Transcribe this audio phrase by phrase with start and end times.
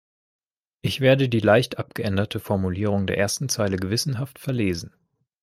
[0.81, 4.95] Ich werde die leicht abgeänderte Formulierung der ersten Zeile gewissenhaft verlesen.